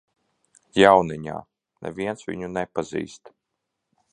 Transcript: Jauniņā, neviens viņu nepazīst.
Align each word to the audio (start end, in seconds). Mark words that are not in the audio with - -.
Jauniņā, 0.77 1.35
neviens 1.87 2.27
viņu 2.31 2.51
nepazīst. 2.57 3.35